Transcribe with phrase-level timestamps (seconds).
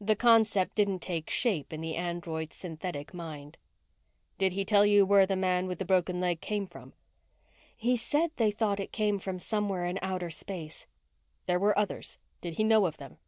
[0.00, 3.58] The concept didn't take shape in the android's synthetic mind.
[4.38, 6.94] "Did he tell you where the man with the broken leg came from?"
[7.76, 10.86] "He said they thought it came from somewhere in outer space."
[11.44, 12.16] "There were others.
[12.40, 13.18] Did he know of them?"